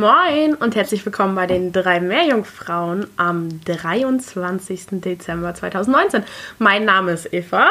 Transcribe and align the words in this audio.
Moin 0.00 0.54
und 0.54 0.76
herzlich 0.76 1.04
willkommen 1.04 1.34
bei 1.34 1.48
den 1.48 1.72
drei 1.72 1.98
Meerjungfrauen 1.98 3.08
am 3.16 3.48
23. 3.64 5.00
Dezember 5.00 5.54
2019. 5.54 6.22
Mein 6.60 6.84
Name 6.84 7.10
ist 7.10 7.32
Eva. 7.32 7.66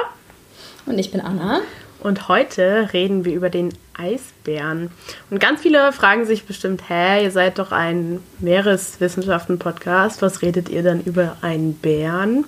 Und 0.85 1.00
ich 1.00 1.09
bin 1.09 1.21
Anna. 1.21 1.61
Und 2.01 2.27
heute 2.27 2.90
reden 2.92 3.24
wir 3.24 3.33
über 3.33 3.50
den 3.50 3.74
Eisbären. 3.98 4.92
Und 5.29 5.40
ganz 5.40 5.61
viele 5.61 5.93
fragen 5.93 6.25
sich 6.25 6.43
bestimmt, 6.43 6.90
hä, 6.90 7.24
ihr 7.24 7.32
seid 7.32 7.59
doch 7.59 7.71
ein 7.71 8.20
Meereswissenschaften-Podcast. 8.39 10.21
Was 10.21 10.41
redet 10.41 10.68
ihr 10.68 10.84
dann 10.84 11.02
über 11.05 11.38
einen 11.41 11.75
Bären? 11.75 12.44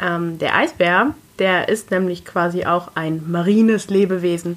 Ähm, 0.00 0.38
der 0.38 0.56
Eisbär, 0.56 1.12
der 1.38 1.68
ist 1.68 1.90
nämlich 1.90 2.24
quasi 2.24 2.64
auch 2.64 2.92
ein 2.94 3.30
marines 3.30 3.90
Lebewesen. 3.90 4.56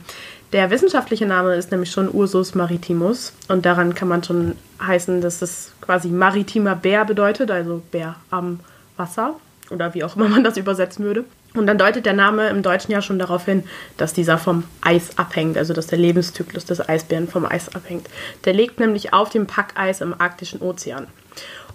Der 0.53 0.69
wissenschaftliche 0.69 1.25
Name 1.25 1.55
ist 1.55 1.71
nämlich 1.71 1.89
schon 1.89 2.13
Ursus 2.13 2.53
maritimus 2.53 3.33
und 3.47 3.65
daran 3.65 3.95
kann 3.95 4.07
man 4.07 4.23
schon 4.23 4.55
heißen, 4.79 5.19
dass 5.19 5.41
es 5.41 5.73
quasi 5.81 6.09
maritimer 6.09 6.75
Bär 6.75 7.05
bedeutet, 7.05 7.49
also 7.49 7.81
Bär 7.91 8.17
am 8.29 8.59
Wasser 8.95 9.35
oder 9.71 9.95
wie 9.95 10.03
auch 10.03 10.15
immer 10.15 10.29
man 10.29 10.43
das 10.43 10.57
übersetzen 10.57 11.05
würde. 11.05 11.25
Und 11.55 11.65
dann 11.65 11.79
deutet 11.79 12.05
der 12.05 12.13
Name 12.13 12.49
im 12.49 12.61
Deutschen 12.61 12.91
ja 12.91 13.01
schon 13.01 13.17
darauf 13.17 13.45
hin, 13.45 13.63
dass 13.97 14.13
dieser 14.13 14.37
vom 14.37 14.63
Eis 14.81 15.17
abhängt, 15.17 15.57
also 15.57 15.73
dass 15.73 15.87
der 15.87 15.97
Lebenszyklus 15.97 16.65
des 16.65 16.87
Eisbären 16.87 17.27
vom 17.27 17.45
Eis 17.45 17.73
abhängt. 17.73 18.07
Der 18.45 18.53
lebt 18.53 18.79
nämlich 18.79 19.11
auf 19.11 19.29
dem 19.29 19.47
Packeis 19.47 20.01
im 20.01 20.13
arktischen 20.19 20.61
Ozean. 20.61 21.07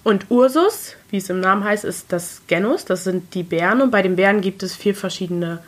Und 0.05 0.31
Ursus, 0.31 0.95
wie 1.11 1.17
es 1.17 1.29
im 1.31 1.41
Namen 1.41 1.65
heißt, 1.65 1.85
ist 1.85 2.13
das 2.13 2.43
Genus, 2.47 2.85
das 2.85 3.03
sind 3.03 3.35
die 3.35 3.43
Bären. 3.43 3.83
Und 3.83 3.91
bei 3.91 4.03
den 4.03 4.15
Bären 4.15 4.41
gibt 4.41 4.63
es 4.63 4.77
vier 4.77 4.95
verschiedene 4.95 5.59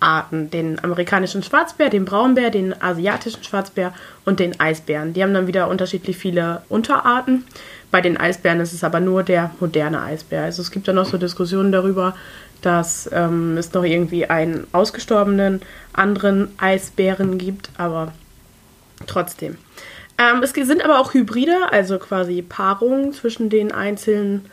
Arten. 0.00 0.50
Den 0.50 0.82
amerikanischen 0.82 1.42
Schwarzbär, 1.42 1.88
den 1.88 2.04
Braunbär, 2.04 2.50
den 2.50 2.80
asiatischen 2.80 3.42
Schwarzbär 3.42 3.94
und 4.24 4.40
den 4.40 4.58
Eisbären. 4.60 5.12
Die 5.12 5.22
haben 5.22 5.34
dann 5.34 5.46
wieder 5.46 5.68
unterschiedlich 5.68 6.16
viele 6.16 6.62
Unterarten. 6.68 7.44
Bei 7.90 8.00
den 8.00 8.16
Eisbären 8.16 8.60
ist 8.60 8.72
es 8.72 8.84
aber 8.84 9.00
nur 9.00 9.22
der 9.22 9.50
moderne 9.60 10.02
Eisbär. 10.02 10.44
Also 10.44 10.62
es 10.62 10.70
gibt 10.70 10.88
da 10.88 10.92
noch 10.92 11.06
so 11.06 11.18
Diskussionen 11.18 11.72
darüber, 11.72 12.14
dass 12.62 13.08
ähm, 13.12 13.56
es 13.56 13.72
noch 13.72 13.84
irgendwie 13.84 14.26
einen 14.26 14.66
ausgestorbenen 14.72 15.62
anderen 15.92 16.48
Eisbären 16.58 17.38
gibt, 17.38 17.70
aber 17.78 18.12
trotzdem. 19.06 19.56
Ähm, 20.18 20.42
es 20.42 20.52
sind 20.52 20.84
aber 20.84 20.98
auch 20.98 21.14
Hybride, 21.14 21.70
also 21.70 21.98
quasi 21.98 22.42
Paarungen 22.42 23.12
zwischen 23.12 23.50
den 23.50 23.72
einzelnen 23.72 24.46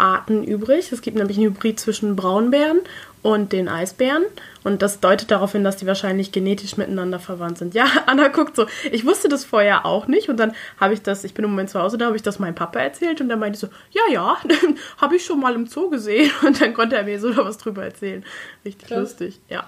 Arten 0.00 0.42
übrig. 0.44 0.90
Es 0.90 1.02
gibt 1.02 1.16
nämlich 1.16 1.38
ein 1.38 1.44
Hybrid 1.44 1.78
zwischen 1.78 2.16
Braunbären 2.16 2.80
und 3.22 3.52
den 3.52 3.68
Eisbären. 3.68 4.24
Und 4.64 4.82
das 4.82 5.00
deutet 5.00 5.30
darauf 5.30 5.52
hin, 5.52 5.64
dass 5.64 5.76
die 5.76 5.86
wahrscheinlich 5.86 6.32
genetisch 6.32 6.76
miteinander 6.76 7.18
verwandt 7.18 7.58
sind. 7.58 7.74
Ja, 7.74 7.86
Anna 8.06 8.28
guckt 8.28 8.56
so. 8.56 8.66
Ich 8.90 9.06
wusste 9.06 9.28
das 9.28 9.44
vorher 9.44 9.86
auch 9.86 10.06
nicht. 10.06 10.28
Und 10.28 10.38
dann 10.38 10.52
habe 10.78 10.94
ich 10.94 11.02
das, 11.02 11.24
ich 11.24 11.34
bin 11.34 11.44
im 11.44 11.50
Moment 11.50 11.70
zu 11.70 11.80
Hause, 11.80 11.98
da 11.98 12.06
habe 12.06 12.16
ich 12.16 12.22
das 12.22 12.38
meinem 12.38 12.54
Papa 12.54 12.80
erzählt. 12.80 13.20
Und 13.20 13.28
dann 13.28 13.38
meinte 13.38 13.56
ich 13.56 13.60
so, 13.60 13.68
ja, 13.90 14.02
ja, 14.12 14.36
habe 14.98 15.16
ich 15.16 15.24
schon 15.24 15.40
mal 15.40 15.54
im 15.54 15.66
Zoo 15.66 15.90
gesehen. 15.90 16.30
Und 16.44 16.60
dann 16.60 16.74
konnte 16.74 16.96
er 16.96 17.04
mir 17.04 17.20
so 17.20 17.36
was 17.36 17.58
drüber 17.58 17.84
erzählen. 17.84 18.24
Richtig 18.64 18.88
Krass. 18.88 18.98
lustig, 18.98 19.40
ja. 19.48 19.66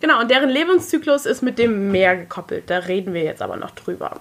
Genau, 0.00 0.20
und 0.20 0.30
deren 0.30 0.50
Lebenszyklus 0.50 1.26
ist 1.26 1.42
mit 1.42 1.58
dem 1.58 1.90
Meer 1.90 2.16
gekoppelt. 2.16 2.64
Da 2.68 2.78
reden 2.78 3.14
wir 3.14 3.22
jetzt 3.22 3.42
aber 3.42 3.56
noch 3.56 3.70
drüber. 3.70 4.20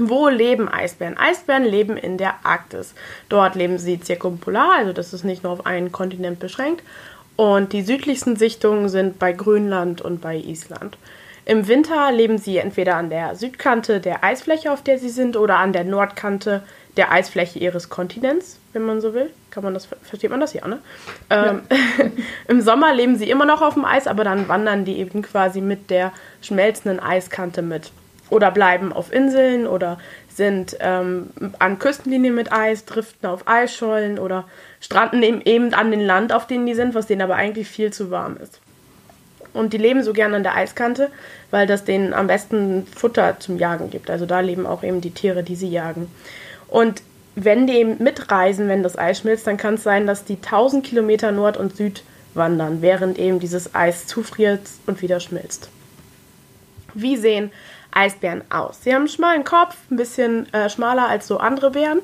Wo 0.00 0.28
leben 0.28 0.68
Eisbären? 0.68 1.18
Eisbären 1.18 1.64
leben 1.64 1.96
in 1.96 2.18
der 2.18 2.34
Arktis. 2.44 2.94
Dort 3.28 3.54
leben 3.54 3.78
sie 3.78 4.00
zirkumpolar, 4.00 4.76
also 4.78 4.92
das 4.92 5.12
ist 5.12 5.24
nicht 5.24 5.42
nur 5.42 5.52
auf 5.52 5.66
einen 5.66 5.92
Kontinent 5.92 6.38
beschränkt. 6.38 6.82
Und 7.36 7.72
die 7.72 7.82
südlichsten 7.82 8.36
Sichtungen 8.36 8.88
sind 8.88 9.18
bei 9.18 9.32
Grönland 9.32 10.00
und 10.00 10.20
bei 10.20 10.36
Island. 10.36 10.96
Im 11.44 11.66
Winter 11.66 12.12
leben 12.12 12.36
sie 12.36 12.58
entweder 12.58 12.96
an 12.96 13.10
der 13.10 13.34
Südkante 13.34 14.00
der 14.00 14.22
Eisfläche, 14.22 14.70
auf 14.70 14.82
der 14.82 14.98
sie 14.98 15.08
sind, 15.08 15.36
oder 15.36 15.56
an 15.58 15.72
der 15.72 15.84
Nordkante 15.84 16.62
der 16.98 17.10
Eisfläche 17.10 17.58
ihres 17.58 17.88
Kontinents, 17.88 18.58
wenn 18.72 18.82
man 18.82 19.00
so 19.00 19.14
will. 19.14 19.30
Kann 19.50 19.64
man 19.64 19.72
das, 19.72 19.88
versteht 20.02 20.30
man 20.30 20.40
das 20.40 20.52
ja, 20.52 20.66
ne? 20.68 20.80
Ähm, 21.30 21.62
Im 22.48 22.60
Sommer 22.60 22.92
leben 22.92 23.16
sie 23.16 23.30
immer 23.30 23.46
noch 23.46 23.62
auf 23.62 23.74
dem 23.74 23.84
Eis, 23.84 24.06
aber 24.06 24.24
dann 24.24 24.48
wandern 24.48 24.84
die 24.84 24.98
eben 24.98 25.22
quasi 25.22 25.60
mit 25.60 25.90
der 25.90 26.12
schmelzenden 26.42 27.00
Eiskante 27.00 27.62
mit. 27.62 27.92
Oder 28.30 28.50
bleiben 28.50 28.92
auf 28.92 29.12
Inseln 29.12 29.66
oder 29.66 29.98
sind 30.28 30.76
ähm, 30.80 31.30
an 31.58 31.78
Küstenlinien 31.78 32.34
mit 32.34 32.52
Eis, 32.52 32.84
driften 32.84 33.28
auf 33.28 33.46
Eisschollen 33.46 34.18
oder 34.18 34.44
stranden 34.80 35.22
eben, 35.22 35.40
eben 35.42 35.74
an 35.74 35.90
den 35.90 36.00
Land, 36.00 36.32
auf 36.32 36.46
denen 36.46 36.66
die 36.66 36.74
sind, 36.74 36.94
was 36.94 37.06
denen 37.06 37.22
aber 37.22 37.36
eigentlich 37.36 37.68
viel 37.68 37.92
zu 37.92 38.10
warm 38.10 38.36
ist. 38.36 38.60
Und 39.52 39.72
die 39.72 39.78
leben 39.78 40.02
so 40.02 40.12
gern 40.12 40.34
an 40.34 40.42
der 40.42 40.54
Eiskante, 40.54 41.10
weil 41.50 41.66
das 41.66 41.84
denen 41.84 42.12
am 42.12 42.26
besten 42.26 42.86
Futter 42.86 43.40
zum 43.40 43.58
Jagen 43.58 43.90
gibt. 43.90 44.10
Also 44.10 44.26
da 44.26 44.40
leben 44.40 44.66
auch 44.66 44.84
eben 44.84 45.00
die 45.00 45.10
Tiere, 45.10 45.42
die 45.42 45.56
sie 45.56 45.68
jagen. 45.68 46.08
Und 46.68 47.02
wenn 47.34 47.66
die 47.66 47.74
eben 47.74 48.02
mitreisen, 48.02 48.68
wenn 48.68 48.82
das 48.82 48.98
Eis 48.98 49.20
schmilzt, 49.20 49.46
dann 49.46 49.56
kann 49.56 49.74
es 49.74 49.82
sein, 49.82 50.06
dass 50.06 50.24
die 50.24 50.36
1000 50.36 50.84
Kilometer 50.84 51.32
Nord 51.32 51.56
und 51.56 51.76
Süd 51.76 52.02
wandern, 52.34 52.82
während 52.82 53.18
eben 53.18 53.40
dieses 53.40 53.74
Eis 53.74 54.06
zufriert 54.06 54.60
und 54.86 55.02
wieder 55.02 55.20
schmilzt. 55.20 55.70
Wie 56.94 57.16
sehen 57.16 57.50
Eisbären 57.90 58.42
aus. 58.50 58.82
Sie 58.82 58.92
haben 58.92 59.02
einen 59.02 59.08
schmalen 59.08 59.44
Kopf, 59.44 59.76
ein 59.90 59.96
bisschen 59.96 60.52
äh, 60.52 60.68
schmaler 60.70 61.08
als 61.08 61.26
so 61.26 61.38
andere 61.38 61.70
Bären. 61.70 62.00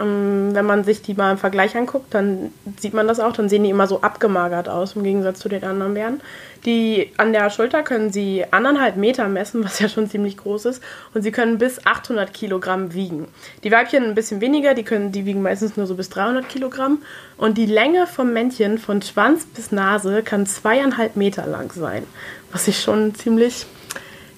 Ähm, 0.00 0.54
wenn 0.54 0.64
man 0.64 0.82
sich 0.82 1.02
die 1.02 1.14
mal 1.14 1.32
im 1.32 1.38
Vergleich 1.38 1.76
anguckt, 1.76 2.14
dann 2.14 2.52
sieht 2.78 2.94
man 2.94 3.06
das 3.06 3.20
auch. 3.20 3.32
Dann 3.32 3.48
sehen 3.48 3.64
die 3.64 3.70
immer 3.70 3.86
so 3.86 4.00
abgemagert 4.00 4.68
aus 4.68 4.96
im 4.96 5.04
Gegensatz 5.04 5.40
zu 5.40 5.48
den 5.48 5.62
anderen 5.62 5.94
Bären. 5.94 6.20
Die 6.64 7.12
an 7.16 7.32
der 7.32 7.50
Schulter 7.50 7.82
können 7.82 8.10
sie 8.10 8.44
anderthalb 8.50 8.96
Meter 8.96 9.28
messen, 9.28 9.62
was 9.64 9.78
ja 9.78 9.88
schon 9.88 10.08
ziemlich 10.08 10.38
groß 10.38 10.64
ist. 10.66 10.82
Und 11.12 11.22
sie 11.22 11.32
können 11.32 11.58
bis 11.58 11.86
800 11.86 12.32
Kilogramm 12.32 12.94
wiegen. 12.94 13.28
Die 13.62 13.70
Weibchen 13.70 14.04
ein 14.04 14.14
bisschen 14.14 14.40
weniger, 14.40 14.74
die, 14.74 14.84
können, 14.84 15.12
die 15.12 15.26
wiegen 15.26 15.42
meistens 15.42 15.76
nur 15.76 15.86
so 15.86 15.94
bis 15.94 16.08
300 16.08 16.48
Kilogramm. 16.48 17.02
Und 17.36 17.58
die 17.58 17.66
Länge 17.66 18.06
vom 18.06 18.32
Männchen 18.32 18.78
von 18.78 19.02
Schwanz 19.02 19.44
bis 19.44 19.70
Nase 19.70 20.22
kann 20.22 20.46
zweieinhalb 20.46 21.16
Meter 21.16 21.46
lang 21.46 21.72
sein. 21.72 22.04
Was 22.52 22.68
ich 22.68 22.80
schon 22.80 23.14
ziemlich 23.14 23.66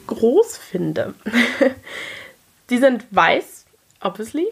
groß 0.06 0.56
finde. 0.56 1.14
die 2.70 2.78
sind 2.78 3.04
weiß, 3.10 3.64
obviously, 4.00 4.46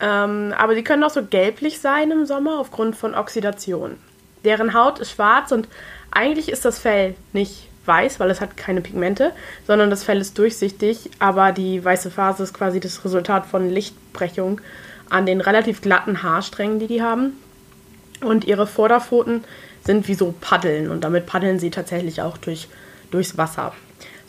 ähm, 0.00 0.54
aber 0.56 0.74
die 0.74 0.84
können 0.84 1.04
auch 1.04 1.10
so 1.10 1.24
gelblich 1.24 1.80
sein 1.80 2.10
im 2.10 2.26
Sommer 2.26 2.58
aufgrund 2.58 2.96
von 2.96 3.14
Oxidation. 3.14 3.96
Deren 4.44 4.72
Haut 4.72 4.98
ist 4.98 5.12
schwarz 5.12 5.52
und 5.52 5.68
eigentlich 6.10 6.48
ist 6.48 6.64
das 6.64 6.78
Fell 6.78 7.14
nicht 7.32 7.68
weiß, 7.84 8.20
weil 8.20 8.30
es 8.30 8.40
hat 8.40 8.56
keine 8.56 8.80
Pigmente, 8.80 9.32
sondern 9.66 9.90
das 9.90 10.04
Fell 10.04 10.20
ist 10.20 10.38
durchsichtig, 10.38 11.10
aber 11.18 11.52
die 11.52 11.84
weiße 11.84 12.10
Phase 12.10 12.42
ist 12.42 12.54
quasi 12.54 12.80
das 12.80 13.04
Resultat 13.04 13.46
von 13.46 13.68
Lichtbrechung 13.68 14.60
an 15.08 15.26
den 15.26 15.40
relativ 15.40 15.82
glatten 15.82 16.22
Haarsträngen, 16.22 16.78
die 16.78 16.86
die 16.86 17.02
haben. 17.02 17.34
Und 18.22 18.44
ihre 18.44 18.66
Vorderpfoten 18.66 19.44
sind 19.84 20.08
wie 20.08 20.14
so 20.14 20.34
Paddeln 20.40 20.90
und 20.90 21.02
damit 21.04 21.26
paddeln 21.26 21.58
sie 21.58 21.70
tatsächlich 21.70 22.22
auch 22.22 22.36
durch, 22.36 22.68
durchs 23.10 23.38
Wasser. 23.38 23.72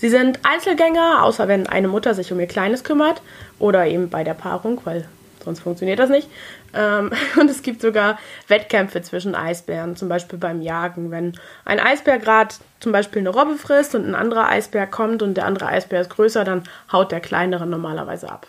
Sie 0.02 0.10
sind 0.10 0.40
Einzelgänger, 0.42 1.24
außer 1.24 1.48
wenn 1.48 1.68
eine 1.68 1.88
Mutter 1.88 2.16
sich 2.16 2.32
um 2.32 2.40
ihr 2.40 2.48
Kleines 2.48 2.84
kümmert 2.84 3.22
oder 3.60 3.86
eben 3.86 4.10
bei 4.10 4.24
der 4.24 4.34
Paarung, 4.34 4.82
weil 4.84 5.08
sonst 5.46 5.60
funktioniert 5.60 6.00
das 6.00 6.10
nicht. 6.10 6.28
Ähm, 6.74 7.12
und 7.40 7.52
es 7.52 7.62
gibt 7.62 7.82
sogar 7.82 8.18
Wettkämpfe 8.48 9.04
zwischen 9.04 9.36
Eisbären, 9.36 9.96
zum 9.96 10.10
Beispiel 10.10 10.40
beim 10.40 10.64
Jagen. 10.64 11.12
Wenn 11.12 11.34
ein 11.66 11.80
Eisbär 11.80 12.18
gerade 12.18 12.56
zum 12.80 12.92
Beispiel 12.92 13.20
eine 13.20 13.30
Robbe 13.30 13.58
frisst 13.58 13.94
und 13.94 14.08
ein 14.08 14.16
anderer 14.16 14.50
Eisbär 14.50 14.88
kommt 14.88 15.22
und 15.22 15.36
der 15.36 15.46
andere 15.46 15.68
Eisbär 15.68 16.02
ist 16.02 16.10
größer, 16.10 16.46
dann 16.46 16.64
haut 16.92 17.12
der 17.12 17.20
kleinere 17.20 17.68
normalerweise 17.68 18.28
ab. 18.28 18.48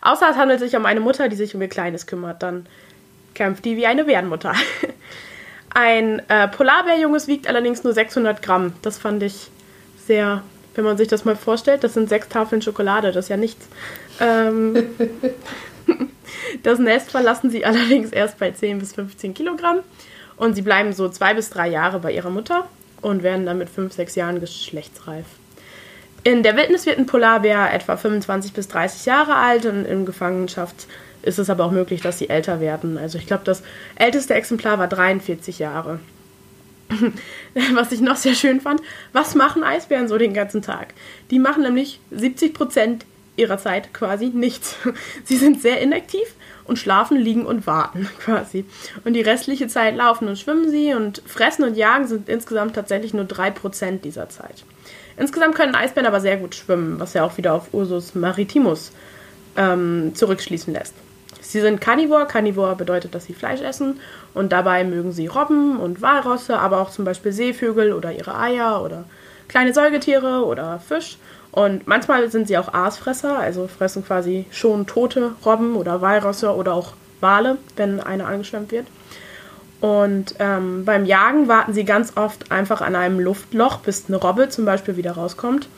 Außer 0.00 0.30
es 0.30 0.36
handelt 0.38 0.60
sich 0.60 0.76
um 0.76 0.86
eine 0.86 1.00
Mutter, 1.00 1.28
die 1.28 1.36
sich 1.36 1.54
um 1.54 1.60
ihr 1.60 1.68
Kleines 1.68 2.06
kümmert, 2.06 2.42
dann 2.42 2.64
kämpft 3.34 3.66
die 3.66 3.76
wie 3.76 3.86
eine 3.86 4.04
Bärenmutter. 4.04 4.54
Ein 5.74 6.22
äh, 6.30 6.48
Polarbärjunges 6.48 7.28
wiegt 7.28 7.48
allerdings 7.48 7.84
nur 7.84 7.92
600 7.92 8.40
Gramm. 8.40 8.72
Das 8.80 8.96
fand 8.96 9.22
ich 9.22 9.50
sehr 10.06 10.42
wenn 10.76 10.84
man 10.84 10.96
sich 10.96 11.08
das 11.08 11.24
mal 11.24 11.36
vorstellt, 11.36 11.84
das 11.84 11.94
sind 11.94 12.08
sechs 12.08 12.28
Tafeln 12.28 12.62
Schokolade, 12.62 13.12
das 13.12 13.26
ist 13.26 13.28
ja 13.28 13.36
nichts. 13.36 13.66
Ähm, 14.20 14.84
das 16.62 16.78
Nest 16.78 17.10
verlassen 17.10 17.50
sie 17.50 17.64
allerdings 17.64 18.10
erst 18.10 18.38
bei 18.38 18.50
10 18.50 18.78
bis 18.78 18.94
15 18.94 19.34
Kilogramm 19.34 19.80
und 20.36 20.54
sie 20.54 20.62
bleiben 20.62 20.92
so 20.92 21.08
zwei 21.08 21.34
bis 21.34 21.50
drei 21.50 21.68
Jahre 21.68 21.98
bei 21.98 22.12
ihrer 22.12 22.30
Mutter 22.30 22.66
und 23.02 23.22
werden 23.22 23.46
dann 23.46 23.58
mit 23.58 23.68
fünf, 23.68 23.92
sechs 23.92 24.14
Jahren 24.14 24.40
geschlechtsreif. 24.40 25.24
In 26.24 26.42
der 26.42 26.56
Wildnis 26.56 26.86
wird 26.86 26.98
ein 26.98 27.06
Polarbär 27.06 27.72
etwa 27.72 27.96
25 27.96 28.52
bis 28.52 28.68
30 28.68 29.06
Jahre 29.06 29.36
alt 29.36 29.64
und 29.64 29.84
in 29.84 30.04
Gefangenschaft 30.06 30.86
ist 31.22 31.38
es 31.38 31.50
aber 31.50 31.64
auch 31.64 31.70
möglich, 31.70 32.00
dass 32.00 32.18
sie 32.18 32.28
älter 32.28 32.60
werden. 32.60 32.98
Also 32.98 33.18
ich 33.18 33.26
glaube, 33.26 33.44
das 33.44 33.62
älteste 33.94 34.34
Exemplar 34.34 34.78
war 34.78 34.88
43 34.88 35.58
Jahre. 35.58 36.00
was 37.74 37.92
ich 37.92 38.00
noch 38.00 38.16
sehr 38.16 38.34
schön 38.34 38.60
fand, 38.60 38.80
was 39.12 39.34
machen 39.34 39.64
Eisbären 39.64 40.08
so 40.08 40.18
den 40.18 40.34
ganzen 40.34 40.62
Tag? 40.62 40.94
Die 41.30 41.38
machen 41.38 41.62
nämlich 41.62 42.00
70 42.10 42.54
Prozent 42.54 43.06
ihrer 43.36 43.58
Zeit 43.58 43.92
quasi 43.92 44.26
nichts. 44.26 44.76
Sie 45.24 45.36
sind 45.36 45.60
sehr 45.60 45.80
inaktiv 45.80 46.34
und 46.64 46.78
schlafen, 46.78 47.18
liegen 47.18 47.46
und 47.46 47.66
warten 47.66 48.08
quasi. 48.20 48.64
Und 49.04 49.14
die 49.14 49.20
restliche 49.20 49.68
Zeit 49.68 49.96
laufen 49.96 50.28
und 50.28 50.38
schwimmen 50.38 50.70
sie 50.70 50.94
und 50.94 51.22
fressen 51.26 51.64
und 51.64 51.76
jagen 51.76 52.06
sind 52.06 52.28
insgesamt 52.28 52.74
tatsächlich 52.74 53.14
nur 53.14 53.24
3% 53.24 54.00
dieser 54.00 54.28
Zeit. 54.28 54.64
Insgesamt 55.16 55.54
können 55.54 55.74
Eisbären 55.74 56.06
aber 56.06 56.20
sehr 56.20 56.36
gut 56.36 56.54
schwimmen, 56.54 57.00
was 57.00 57.14
ja 57.14 57.24
auch 57.24 57.36
wieder 57.36 57.54
auf 57.54 57.72
Ursus 57.72 58.14
maritimus 58.14 58.92
ähm, 59.56 60.12
zurückschließen 60.14 60.72
lässt. 60.72 60.94
Sie 61.48 61.60
sind 61.60 61.80
Carnivore. 61.80 62.26
Carnivore 62.26 62.76
bedeutet, 62.76 63.14
dass 63.14 63.24
sie 63.24 63.34
Fleisch 63.34 63.60
essen. 63.60 64.00
Und 64.34 64.52
dabei 64.52 64.84
mögen 64.84 65.12
sie 65.12 65.28
Robben 65.28 65.78
und 65.78 66.02
Walrosse, 66.02 66.58
aber 66.58 66.80
auch 66.80 66.90
zum 66.90 67.04
Beispiel 67.04 67.32
Seevögel 67.32 67.92
oder 67.92 68.12
ihre 68.12 68.36
Eier 68.38 68.82
oder 68.82 69.04
kleine 69.48 69.72
Säugetiere 69.72 70.44
oder 70.44 70.80
Fisch. 70.80 71.18
Und 71.52 71.86
manchmal 71.86 72.30
sind 72.30 72.48
sie 72.48 72.58
auch 72.58 72.74
Aasfresser, 72.74 73.38
also 73.38 73.66
fressen 73.66 74.04
quasi 74.04 74.44
schon 74.50 74.86
tote 74.86 75.32
Robben 75.44 75.76
oder 75.76 76.02
Walrosse 76.02 76.54
oder 76.54 76.74
auch 76.74 76.92
Wale, 77.20 77.56
wenn 77.76 78.00
eine 78.00 78.26
angeschwemmt 78.26 78.72
wird. 78.72 78.86
Und 79.80 80.34
ähm, 80.38 80.84
beim 80.84 81.04
Jagen 81.04 81.48
warten 81.48 81.72
sie 81.72 81.84
ganz 81.84 82.16
oft 82.16 82.50
einfach 82.50 82.80
an 82.80 82.96
einem 82.96 83.20
Luftloch, 83.20 83.78
bis 83.78 84.04
eine 84.08 84.16
Robbe 84.16 84.48
zum 84.48 84.64
Beispiel 84.64 84.96
wieder 84.96 85.12
rauskommt. 85.12 85.68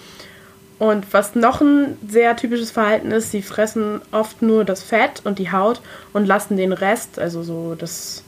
Und 0.79 1.13
was 1.13 1.35
noch 1.35 1.61
ein 1.61 1.99
sehr 2.09 2.37
typisches 2.37 2.71
Verhalten 2.71 3.11
ist, 3.11 3.33
sie 3.33 3.43
fressen 3.43 4.01
oft 4.13 4.43
nur 4.43 4.65
das 4.65 4.83
Fett 4.83 5.23
und 5.25 5.39
die 5.39 5.51
Haut 5.51 5.81
und 6.13 6.25
lassen 6.25 6.57
den 6.57 6.73
Rest, 6.73 7.19
also 7.19 7.43
so 7.43 7.75
das, 7.75 8.23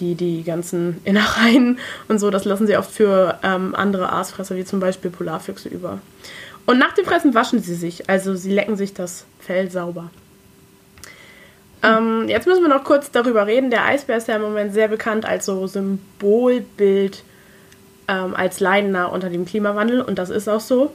die, 0.00 0.16
die 0.16 0.42
ganzen 0.42 1.00
Innereien 1.04 1.78
und 2.08 2.18
so, 2.18 2.30
das 2.30 2.44
lassen 2.44 2.66
sie 2.66 2.76
oft 2.76 2.90
für 2.90 3.38
ähm, 3.44 3.74
andere 3.76 4.12
Aasfresser, 4.12 4.56
wie 4.56 4.64
zum 4.64 4.80
Beispiel 4.80 5.10
Polarfüchse 5.10 5.68
über. 5.68 6.00
Und 6.66 6.78
nach 6.78 6.92
dem 6.92 7.04
Fressen 7.04 7.32
waschen 7.34 7.62
sie 7.62 7.74
sich, 7.74 8.10
also 8.10 8.34
sie 8.34 8.52
lecken 8.52 8.76
sich 8.76 8.92
das 8.92 9.24
Fell 9.40 9.70
sauber. 9.70 10.10
Ähm, 11.82 12.24
jetzt 12.28 12.46
müssen 12.46 12.62
wir 12.62 12.68
noch 12.68 12.84
kurz 12.84 13.10
darüber 13.10 13.46
reden. 13.46 13.70
Der 13.70 13.84
Eisbär 13.84 14.16
ist 14.16 14.26
ja 14.26 14.36
im 14.36 14.42
Moment 14.42 14.72
sehr 14.72 14.88
bekannt 14.88 15.24
als 15.24 15.46
so 15.46 15.66
Symbolbild, 15.66 17.22
ähm, 18.08 18.34
als 18.34 18.58
Leidender 18.58 19.12
unter 19.12 19.30
dem 19.30 19.44
Klimawandel 19.44 20.00
und 20.00 20.18
das 20.18 20.28
ist 20.30 20.48
auch 20.48 20.60
so. 20.60 20.92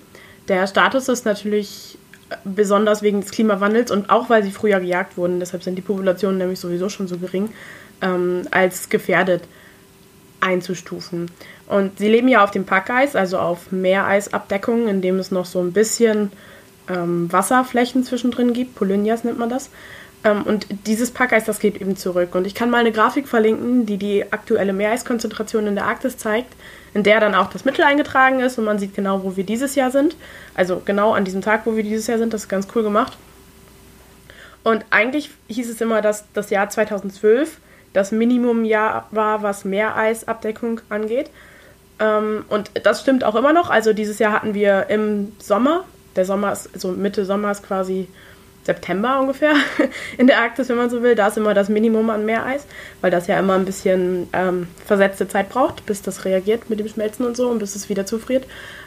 Der 0.47 0.67
Status 0.67 1.07
ist 1.07 1.25
natürlich 1.25 1.97
besonders 2.43 3.01
wegen 3.01 3.21
des 3.21 3.31
Klimawandels 3.31 3.91
und 3.91 4.09
auch 4.09 4.29
weil 4.29 4.43
sie 4.43 4.51
früher 4.51 4.79
gejagt 4.79 5.17
wurden, 5.17 5.39
deshalb 5.39 5.63
sind 5.63 5.75
die 5.75 5.81
Populationen 5.81 6.37
nämlich 6.37 6.59
sowieso 6.59 6.89
schon 6.89 7.07
so 7.07 7.17
gering, 7.17 7.49
ähm, 8.01 8.47
als 8.51 8.89
gefährdet 8.89 9.43
einzustufen. 10.41 11.31
Und 11.67 11.99
sie 11.99 12.09
leben 12.09 12.27
ja 12.27 12.43
auf 12.43 12.51
dem 12.51 12.65
Packeis, 12.65 13.15
also 13.15 13.39
auf 13.39 13.71
Meereisabdeckungen, 13.71 14.87
in 14.87 15.01
dem 15.01 15.17
es 15.19 15.31
noch 15.31 15.45
so 15.45 15.59
ein 15.61 15.71
bisschen 15.71 16.31
ähm, 16.89 17.31
Wasserflächen 17.31 18.03
zwischendrin 18.03 18.53
gibt. 18.53 18.75
Polynias 18.75 19.23
nennt 19.23 19.39
man 19.39 19.49
das. 19.49 19.69
Ähm, 20.23 20.43
und 20.43 20.67
dieses 20.87 21.11
Packeis, 21.11 21.45
das 21.45 21.59
geht 21.59 21.79
eben 21.79 21.95
zurück. 21.95 22.35
Und 22.35 22.47
ich 22.47 22.55
kann 22.55 22.69
mal 22.69 22.79
eine 22.79 22.91
Grafik 22.91 23.27
verlinken, 23.27 23.85
die 23.85 23.97
die 23.97 24.31
aktuelle 24.31 24.73
Meereiskonzentration 24.73 25.67
in 25.67 25.75
der 25.75 25.85
Arktis 25.85 26.17
zeigt, 26.17 26.53
in 26.93 27.03
der 27.03 27.19
dann 27.19 27.35
auch 27.35 27.49
das 27.49 27.65
Mittel 27.65 27.83
eingetragen 27.83 28.39
ist 28.39 28.57
und 28.57 28.65
man 28.65 28.79
sieht 28.79 28.95
genau, 28.95 29.23
wo 29.23 29.35
wir 29.35 29.43
dieses 29.43 29.75
Jahr 29.75 29.91
sind. 29.91 30.15
Also 30.55 30.81
genau 30.83 31.13
an 31.13 31.25
diesem 31.25 31.41
Tag, 31.41 31.65
wo 31.65 31.75
wir 31.75 31.83
dieses 31.83 32.07
Jahr 32.07 32.17
sind. 32.17 32.33
Das 32.33 32.43
ist 32.43 32.49
ganz 32.49 32.67
cool 32.75 32.83
gemacht. 32.83 33.17
Und 34.63 34.85
eigentlich 34.91 35.31
hieß 35.49 35.69
es 35.69 35.81
immer, 35.81 36.01
dass 36.01 36.25
das 36.33 36.49
Jahr 36.49 36.69
2012 36.69 37.57
das 37.91 38.11
Minimumjahr 38.11 39.07
war, 39.11 39.43
was 39.43 39.65
Meereisabdeckung 39.65 40.81
angeht. 40.89 41.29
Ähm, 41.99 42.45
und 42.49 42.71
das 42.83 43.01
stimmt 43.01 43.23
auch 43.23 43.35
immer 43.35 43.53
noch. 43.53 43.69
Also 43.69 43.93
dieses 43.93 44.19
Jahr 44.19 44.31
hatten 44.31 44.53
wir 44.53 44.87
im 44.89 45.33
Sommer, 45.39 45.83
der 46.15 46.25
Sommer 46.25 46.53
ist, 46.53 46.69
also 46.73 46.89
Mitte 46.89 47.25
Sommer 47.25 47.51
ist 47.51 47.63
quasi 47.63 48.07
September 48.63 49.19
ungefähr 49.19 49.54
in 50.18 50.27
der 50.27 50.39
Arktis, 50.39 50.69
wenn 50.69 50.77
man 50.77 50.89
so 50.89 51.04
will. 51.04 51.15
Da 51.15 51.27
ist 51.27 51.38
immer 51.38 51.54
das 51.54 51.69
Minimum 51.69 52.10
an 52.10 52.25
Meereis, 52.25 52.65
weil 53.01 53.12
das 53.12 53.27
ja 53.27 53.38
immer 53.39 53.56
ein 53.56 53.65
bisschen 53.65 54.30
ähm, 54.33 54.68
versetzte 54.86 55.27
Zeit 55.27 55.50
braucht, 55.50 55.86
bis 55.86 56.01
das 56.01 56.25
reagiert 56.25 56.69
mit 56.69 56.80
dem 56.80 56.88
Schmelzen 56.88 57.25
und 57.25 57.36
so 57.36 57.50
und 57.50 57.60
bis 57.60 57.75
es 57.75 57.89
wieder 57.89 58.06
zufriert. 58.06 58.45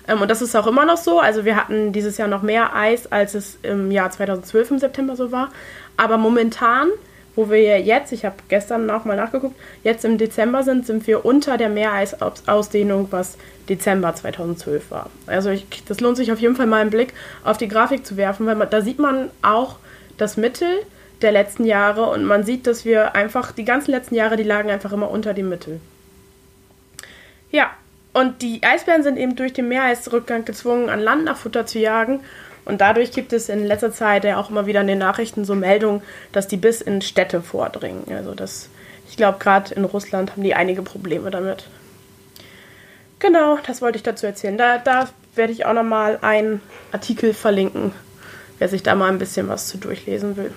Ähm, 0.08 0.20
und 0.20 0.31
das 0.31 0.43
ist 0.43 0.56
auch 0.56 0.67
immer 0.67 0.84
noch 0.84 0.96
so. 0.96 1.20
Also 1.20 1.44
wir 1.44 1.56
hatten 1.56 1.93
dieses 1.93 2.17
Jahr 2.17 2.28
noch 2.28 2.43
mehr 2.43 2.75
Eis, 2.75 3.11
als 3.11 3.34
es 3.34 3.58
im 3.62 3.90
Jahr 3.90 4.11
2012 4.11 4.70
im 4.73 4.78
September 4.78 5.17
so 5.17 5.32
war. 5.32 5.50
Aber 5.96 6.17
momentan 6.17 6.88
wo 7.36 7.50
wir 7.50 7.80
jetzt, 7.80 8.12
ich 8.12 8.24
habe 8.24 8.36
gestern 8.48 8.86
nochmal 8.86 9.16
nachgeguckt, 9.16 9.54
jetzt 9.84 10.04
im 10.04 10.18
Dezember 10.18 10.64
sind, 10.64 10.86
sind 10.86 11.06
wir 11.06 11.24
unter 11.24 11.58
der 11.58 11.68
Meereisausdehnung, 11.68 13.08
was 13.10 13.36
Dezember 13.68 14.14
2012 14.14 14.90
war. 14.90 15.10
Also 15.26 15.50
ich, 15.50 15.66
das 15.86 16.00
lohnt 16.00 16.16
sich 16.16 16.32
auf 16.32 16.40
jeden 16.40 16.56
Fall 16.56 16.66
mal 16.66 16.80
einen 16.80 16.90
Blick 16.90 17.12
auf 17.44 17.58
die 17.58 17.68
Grafik 17.68 18.06
zu 18.06 18.16
werfen, 18.16 18.46
weil 18.46 18.56
man, 18.56 18.70
da 18.70 18.80
sieht 18.80 18.98
man 18.98 19.30
auch 19.42 19.76
das 20.16 20.36
Mittel 20.36 20.68
der 21.22 21.32
letzten 21.32 21.64
Jahre 21.64 22.10
und 22.10 22.24
man 22.24 22.44
sieht, 22.44 22.66
dass 22.66 22.84
wir 22.84 23.14
einfach, 23.14 23.52
die 23.52 23.64
ganzen 23.64 23.90
letzten 23.90 24.14
Jahre, 24.14 24.36
die 24.36 24.42
lagen 24.42 24.70
einfach 24.70 24.92
immer 24.92 25.10
unter 25.10 25.34
dem 25.34 25.48
Mittel. 25.48 25.80
Ja, 27.50 27.70
und 28.12 28.40
die 28.40 28.62
Eisbären 28.62 29.02
sind 29.02 29.18
eben 29.18 29.36
durch 29.36 29.52
den 29.52 29.68
Meereisrückgang 29.68 30.46
gezwungen, 30.46 30.88
an 30.88 31.00
Land 31.00 31.24
nach 31.24 31.36
Futter 31.36 31.66
zu 31.66 31.78
jagen 31.78 32.20
und 32.66 32.80
dadurch 32.80 33.12
gibt 33.12 33.32
es 33.32 33.48
in 33.48 33.64
letzter 33.64 33.92
Zeit 33.92 34.24
ja 34.24 34.38
auch 34.38 34.50
immer 34.50 34.66
wieder 34.66 34.80
in 34.80 34.88
den 34.88 34.98
Nachrichten 34.98 35.44
so 35.44 35.54
Meldungen, 35.54 36.02
dass 36.32 36.48
die 36.48 36.56
bis 36.56 36.80
in 36.80 37.00
Städte 37.00 37.40
vordringen. 37.40 38.04
Also 38.10 38.34
das, 38.34 38.68
ich 39.08 39.16
glaube, 39.16 39.38
gerade 39.38 39.72
in 39.74 39.84
Russland 39.84 40.32
haben 40.32 40.42
die 40.42 40.54
einige 40.54 40.82
Probleme 40.82 41.30
damit. 41.30 41.68
Genau, 43.20 43.58
das 43.64 43.80
wollte 43.80 43.96
ich 43.96 44.02
dazu 44.02 44.26
erzählen. 44.26 44.58
Da, 44.58 44.78
da 44.78 45.08
werde 45.36 45.52
ich 45.52 45.64
auch 45.64 45.74
nochmal 45.74 46.18
einen 46.22 46.60
Artikel 46.90 47.34
verlinken, 47.34 47.92
wer 48.58 48.68
sich 48.68 48.82
da 48.82 48.96
mal 48.96 49.10
ein 49.10 49.18
bisschen 49.18 49.48
was 49.48 49.68
zu 49.68 49.78
durchlesen 49.78 50.36
will. 50.36 50.52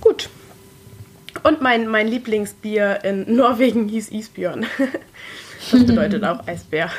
Gut. 0.00 0.30
Und 1.42 1.60
mein, 1.60 1.88
mein 1.88 2.06
Lieblingsbier 2.06 3.00
in 3.02 3.34
Norwegen 3.34 3.88
hieß 3.88 4.10
Isbjörn. 4.12 4.64
Das 5.72 5.84
bedeutet 5.86 6.22
auch 6.22 6.46
Eisbär. 6.46 6.90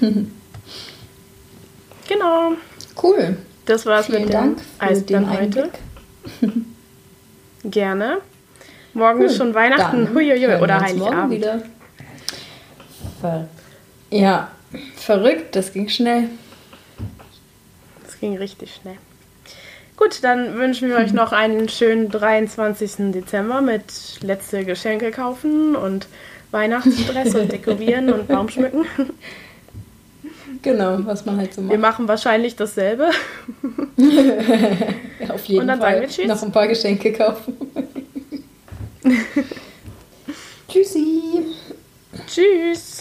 Genau. 2.10 2.54
Cool. 3.00 3.36
Das 3.66 3.86
war's 3.86 4.06
Vielen 4.06 4.24
mit 4.24 4.34
Dank 4.34 4.56
dem 4.56 4.64
Eisbären 4.80 5.30
heute. 5.30 5.70
Gerne. 7.64 8.18
Morgen 8.94 9.20
cool. 9.20 9.26
ist 9.26 9.36
schon 9.36 9.54
Weihnachten. 9.54 10.12
Huiuiui. 10.12 10.60
Oder 10.60 10.80
Heiligabend. 10.80 11.30
Wieder. 11.30 11.62
Ver 13.20 13.48
ja, 14.10 14.50
verrückt. 14.96 15.54
Das 15.54 15.72
ging 15.72 15.88
schnell. 15.88 16.24
Das 18.04 18.18
ging 18.18 18.36
richtig 18.36 18.74
schnell. 18.74 18.96
Gut, 19.96 20.24
dann 20.24 20.56
wünschen 20.56 20.88
wir 20.88 20.96
euch 20.96 21.12
noch 21.12 21.30
einen 21.30 21.68
schönen 21.68 22.10
23. 22.10 23.12
Dezember 23.12 23.60
mit 23.60 23.84
letzte 24.20 24.64
Geschenke 24.64 25.12
kaufen 25.12 25.76
und 25.76 26.08
Weihnachtsstress 26.50 27.36
und 27.36 27.52
dekorieren 27.52 28.12
und 28.12 28.26
Baumschmücken. 28.26 28.84
Genau, 30.62 30.98
was 31.04 31.24
man 31.24 31.38
halt 31.38 31.54
so 31.54 31.62
macht. 31.62 31.70
Wir 31.70 31.78
machen 31.78 32.06
wahrscheinlich 32.06 32.54
dasselbe. 32.56 33.10
Auf 35.28 35.44
jeden 35.46 35.62
Und 35.62 35.68
dann 35.68 35.80
Fall. 35.80 35.92
Sagen 35.92 36.00
wir 36.02 36.08
Tschüss. 36.08 36.26
Noch 36.26 36.42
ein 36.42 36.52
paar 36.52 36.68
Geschenke 36.68 37.12
kaufen. 37.12 37.56
Tschüssi. 40.68 41.46
Tschüss. 42.26 42.99